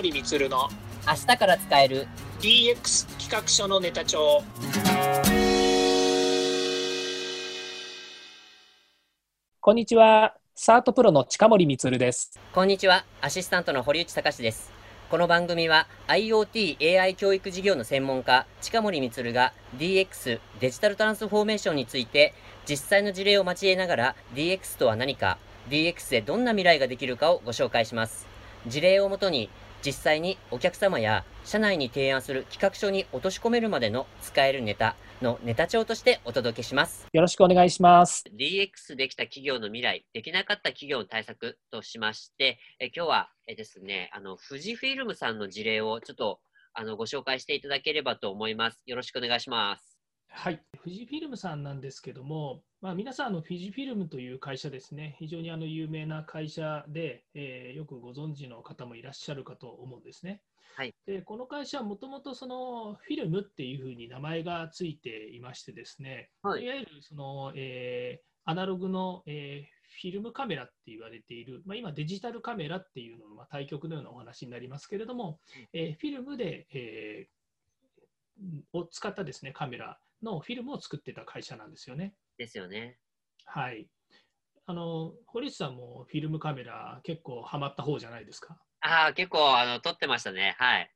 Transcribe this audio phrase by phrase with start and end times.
[0.00, 0.70] 森充の
[1.06, 2.08] 明日から使える
[2.40, 4.42] DX 企画書のネタ帳。
[9.60, 10.36] こんにちは。
[10.54, 12.40] サートプロの近森充です。
[12.54, 13.04] こんにちは。
[13.20, 14.72] アシスタントの堀内隆です。
[15.10, 22.32] この番組は IoT、AI 教育事業の専門家近森充が DX デジタルトランスフォーメーションについて
[22.66, 25.36] 実際の事例を交えながら DX とは何か
[25.68, 28.26] DX でどんな未来ができるかをご紹介します。
[28.66, 29.50] 事例をもとに
[29.84, 37.06] 実際にお客様や社内に提案する企画書に落とし込めるまでの使えるネタのネタ帳としてお届けします。
[37.12, 38.24] よろしくお願いします。
[38.38, 46.40] DX できた企業の未来、できなかった企業の対策としまして、え今日はえですね、あの、富士フィルムさんの事例をちょっと
[46.72, 48.82] あのご紹介していただければと思います。
[48.86, 49.89] よろしくお願いします。
[50.32, 60.40] はい、富士フィルムさんなんですけども、まあ、皆さん、の、富士フィルムという会社ですね、非常にあの有名な会社で、えー、よくご存知の方もいらっしゃるかと思うんですね。
[60.76, 75.40] はい、でこの会社はもともとそのフィルムっていうふうに名前がついていましてですね、はい、いわゆるその、えー、アナログの、えー、フィルムカメラって言われている、まあ、今デジタルカメラっていうのの、まあ、対極のようなお話になりますけれども、
[75.72, 82.14] えー、フィルムで、えー、を使ったですねカメラのフィルムを作ってた会社なんですよね。
[82.38, 82.98] ですよね。
[83.44, 83.86] はい。
[84.66, 88.56] あの堀内さんもフィルムカメラ結構ハマった方じゃないですか？
[88.82, 90.54] ああ、結構あの撮ってましたね。
[90.58, 90.90] はい。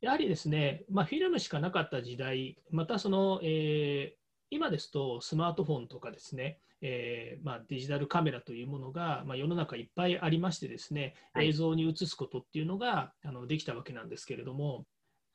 [0.00, 4.18] やはりですね、まあ、フィルムしかなかった時代、またその、えー、
[4.50, 14.84] 今ですとスマートフォンとかですね、えーまあ、デジタルカメラというものが、まあ、世の中いっぱいありましてですね、映像に映すことっていうのがあのできたわけなんですけれども、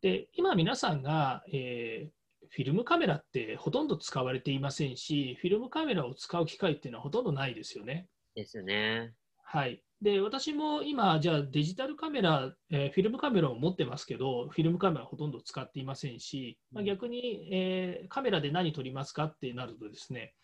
[0.00, 2.10] で今皆さんが、えー、
[2.54, 8.08] フィルムカメラってほとんど使われていませんし、フィルムカメラを使う機会っていうのはほとんどないですよね。
[8.34, 9.14] ですよね。
[9.42, 9.82] はい。
[10.02, 20.34] で、私も今、じゃあデジタルカメラ、えー、フィルムカメラを持ってますけど、フィルムカメラほとんど使っていませんし、まあ、逆に、えー、カメラで何撮りますかってなるとですね、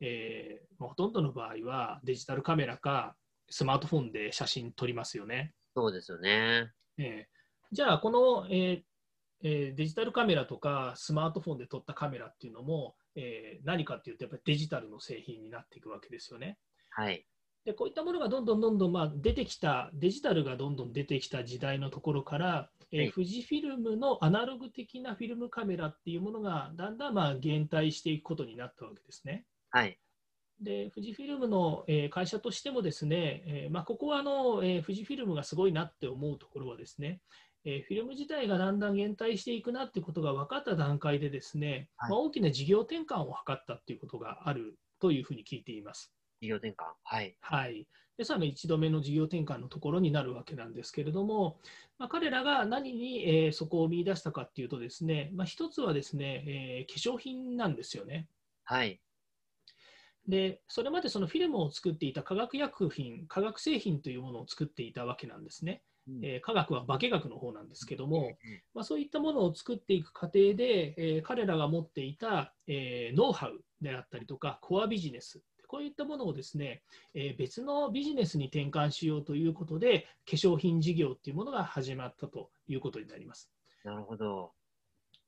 [0.00, 3.14] えー、ほとんどの場合はデジタルカメラか
[3.50, 5.52] スマートフォンで写真撮りますよね。
[5.74, 6.70] そうですよね。
[6.98, 8.82] えー、じゃあ、この、えー、
[9.42, 16.58] えー、デジタルカメラとかスマートフォンで撮ったカメラっていうのも、えー、何かっていうと、やっぱりデジタルの製品になっていくわけですよね。
[16.90, 17.24] はい、
[17.64, 29.44] でこういったものがどんどんどんどん、まあ、出てきた、デジタルがどんどん出てきた時代のところから、えー、富士フィルムのアナログ的なフィルムカメラっていうものがだんだんまあ減退していくことになったわけですね。
[29.70, 29.98] はい、
[30.62, 37.20] で富士フィルムの、えー、会社としてもですね、えーまあ、ここはあの、えー、富士フィルムがすごいなって思うところはですね、
[37.64, 46.12] えー、フィルム自体がだんだん減退していくなってことが分かった段階でですね、はい、まあ、大きな事業転換を図ったっていうことがあるというふうに聞いています。
[46.40, 47.36] 事業転換はい。
[47.40, 47.86] はい。
[48.16, 51.58] で、さらに1度目の事業転換のところになるわけなんですけれども、
[51.98, 58.28] まあ、彼らが何に、えー、そこを見出したかっていうとですね、まあ、一つはですね、えー、化粧品なんですよね。
[58.64, 59.00] はい。
[60.26, 65.82] で、それまでそのフィルムを作っていた化学薬品、化学製品というものを作っていたわけなんですね。
[66.22, 68.32] えー、科学は化学の方なんですけども、
[68.74, 76.82] まあ、そういったものを作っていく過程で、えー、彼らが持っていた、えー、ノウハウであったりとかコアビジネスこういったものをですね、
[77.12, 83.50] え別のビジネスに転換しようということで化粧品事業っていうものが始まったということになります。
[83.84, 84.52] なるほど。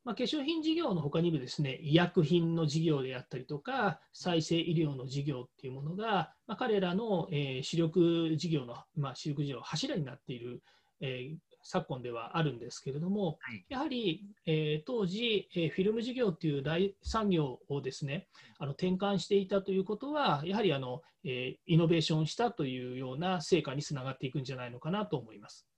[0.05, 10.63] まあ、化粧品事業の他にもですね医薬品の事業であったりとか再生医療の事業っていうものが、まあ、彼らの、えー、主力事業の、まあ、主力事業柱になっている、
[11.03, 18.27] えー、昨今ではあるんですけれども、はい、やはり、えー、当時、えー、フィルム事業っていう大産業をですね
[18.59, 25.70] あの転換していたということはやはりあの、えー、イノベーションしたというような成果につながっていくんじゃないのかなと思います。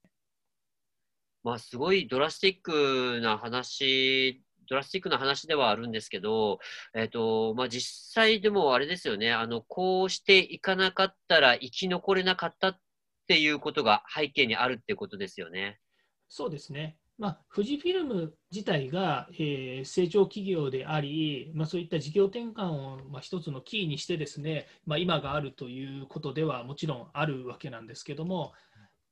[1.42, 6.58] まあ、すごいドラスティックな話、ドラスティックな話ではあるんですけど、
[6.94, 12.78] えっ、ー、と、まあ、実際でもあれですよね、あの、こうしていかなかったら生き残れなかったっ
[13.26, 15.80] ていうことが背景にあるってことですよね。
[16.28, 16.96] そうですね。
[17.18, 28.54] まあ、富士フィルム自体が、えー、成長企業であり、まあ、そういった事業転換を、まあ、一つのキーにしてですね、まあ、今があるということではもちろんあるわけなんですけども、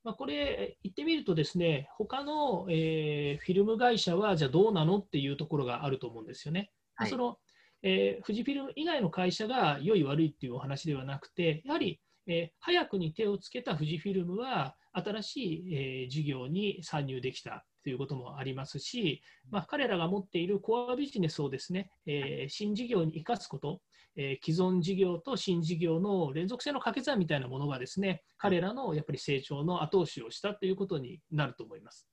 [0.03, 6.71] まあ、これ、言ってみるとですね、他の、えー、フィルム会社はじゃあどうなのっていうところがあると思うんですよね。
[6.95, 7.37] はい、その
[7.83, 23.81] えー、富士フィルム以外の会社が良い悪いっていうお話ではなくて、やはり、えー、早くに手をつけた富士フィルムは新しい、えー、事業に参入できたということもありますし、まあ、彼らが持っているコアビジネスをですね、えー、新事業に生かすこと、
[24.15, 32.07] えー、既存事業と新事業の連続性の掛け算みたいなものがですね、彼らのやっぱり成長の後押しをしたということになると思います。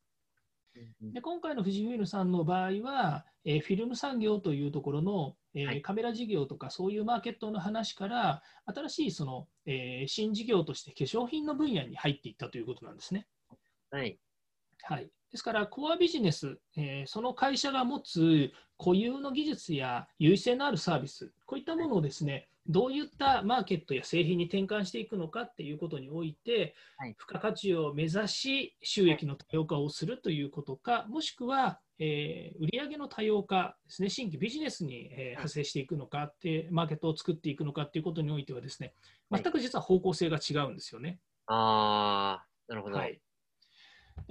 [1.00, 13.27] で今回の富士フイルムさんの場合は、えー、フィルム産業というところの、えーはい、カメラ事業とかそういうマーケットの話から新しいその、えー、新事業として化粧品の分野に入っていったということなんですね。
[13.91, 14.19] はい、
[14.83, 38.95] はい、ですから、コアビジネス、えー、その会社が持つ固有の技術や優位性のあるサービス、こういったものをですね、どういったマーケットや製品に転換していくのかっていうことにおいて、はい、付加価値を目指し、収益の多様化をするということか、もしくは、えー、売上の多様化ですね、新規ビジネスに、えー、派生していくのかって、マーケットを作っていくのかっていうことにおいてはですね、
[39.31, 41.19] 全く実は方向性が違うんですよね。
[41.47, 42.97] ああ、なるほど。
[42.97, 43.21] はい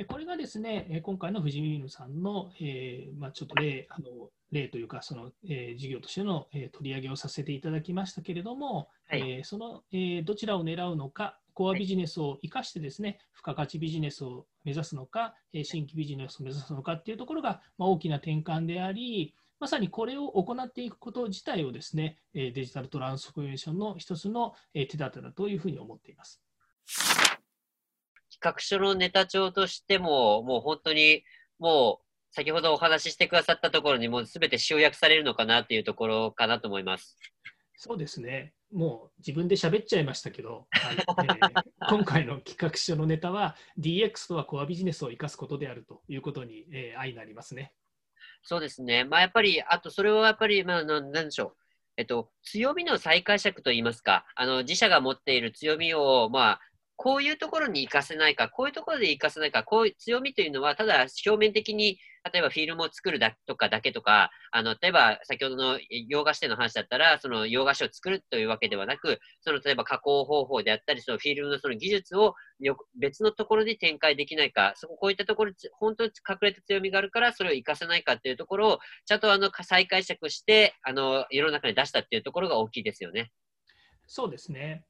[0.08, 26.44] これがですね、今回の富士見犬さんの、えーまあ、ちょっと例あの例というか、その、えー、事業としての、えー、取り上げをさせていただきましたけれども、はい、えー、その、えー、どちらを狙うのか、コアビジネスを生かしてですね、はい、付加価値ビジネスを目指すのか、えー、新規ビジネスを目指すのかっていうところが、まあ、大きな転換であり、まさにこれを行っていくこと自体をですね、デジタルトランスフォーメーションの一つの手立てだというふうに思っています。
[28.40, 31.24] 企画書のネタ帳としても、もう本当に、
[31.60, 37.18] もう、先ほどお話ししてくださったところにもう全て集約されるのかなっていうところかなと思います。
[37.76, 38.54] そうですね。
[38.72, 47.74] もう自分で喋っちゃいましたけど、はいえー、 今回の企画書のネタは DX とはコアビジネスを生かすことであるということに、えー、相なりますね。
[48.44, 49.04] そうですね。
[49.04, 51.58] まあやっぱり、あとそれはやっぱり、まあなんでしょう。
[51.98, 56.62] えっと、強みの再解釈といいますか、あの自社が持っている強みを、まあ、
[56.98, 62.00] こういうところに活かせないか、こういうところで活かせないか、こういう強みというのは、ただ表面的に、
[62.34, 65.80] 例えばフィルムを作るだとかだけとか、あの、例えば先ほどの
[66.10, 72.34] 洋菓子店の話だったら、その洋菓子を作るというわけではなく、その例えば加工方法であったり、そのフィルムのその技術を
[72.96, 83.32] 別のところに展開できないか、そここういったところ、本当に隠れた強みがあるから、それを活かせないかっていうところを、ちゃんとあの、再解釈して、あの、世の中に出したっていうところが大きいですよね。
[84.08, 84.84] そうですね。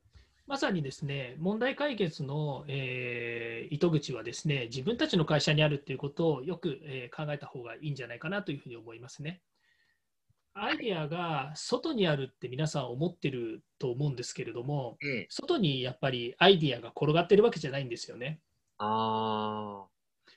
[0.48, 9.42] まさにですね、問題解決の、えー、糸口はですね、自分たちの会社にあるっていうことをよく、えー、考えた方がいいんじゃないかなというふうに思いますね。
[10.54, 18.40] アイデアが外にあるって皆さん思ってると思うんですけれども、うん、外にやっぱりアイデアが転がってるわけじゃないんですよね。
[18.78, 19.86] あ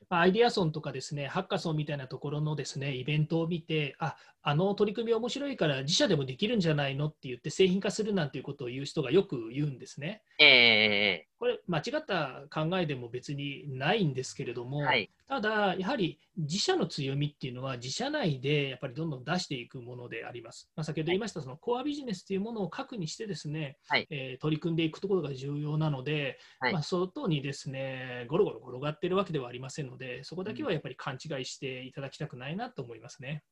[0.08, 10.23] アイデアソンとかですね、ハッカソンみたいなところのですね、イベントを見て、あ、あの取り組み面白いから自社でもできるんじゃないのって言って製品化するなんていうことを言う人がよく言うんですね。
[10.38, 20.69] え、これ間違った考えでも別にないんですけれども、はい、ただやはり自社の強みっていうのは自社内でやっぱりどんどん出していくものであります。
[20.77, 33.43] まあ、先ほど言いましたそのコアビジネスというものを核にしてですね、はい、えー、取り組んでいくところが重要なので、はい、まあ、外にですねゴロゴロ転がってるわけではありませんのでそこだけはやっぱり勘違いしていただきたくないなと思いますね。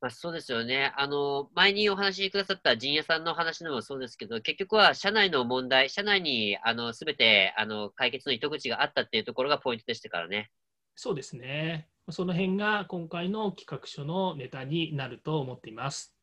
[0.00, 0.92] まあ、そうですよね。
[0.96, 10.50] あの、前にお話しくださった陣屋さんの話でもそうですけど、結局は社内の問題、社内に、あの、すべて、あの、解決の糸口があったっていうところがポイントでしたからね。
[10.94, 11.88] そうですね。
[12.10, 16.14] その辺が今回の企画書のネタになると思っています。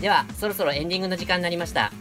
[0.00, 1.92] では、そろそろエンディングの時間になりました。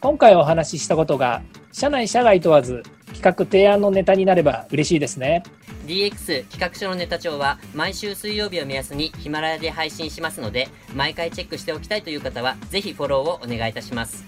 [0.00, 1.42] 今回お話ししたことが、
[1.72, 2.82] 社内社外問わず、
[3.12, 5.42] 企画提案のネタになれば嬉しいですね。
[5.90, 14.24] DX 企画書のネタ帳は毎週水曜日を目安にヒマラヤで配信しますので、毎回チェックしておきたいという方は、ぜひフォローをお願いいたします。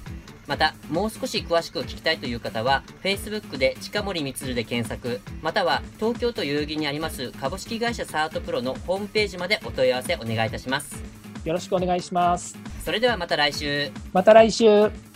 [0.49, 11.01] また、もう少し詳しく聞きたいという方は、Facebook で近森光で検索、または東京都代々木にあります株式会社サートプロのホームページまでお問い合わせお願いいたします。
[11.45, 12.59] よろしくお願いします。
[12.85, 13.93] それではまた来週。
[14.13, 15.12] また来週。